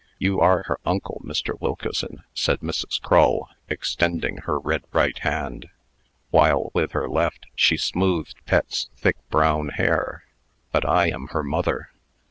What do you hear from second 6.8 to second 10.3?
her left, she smoothed Pet's thick brown hair,